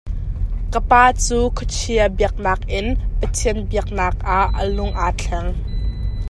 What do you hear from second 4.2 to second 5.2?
ah a lung aa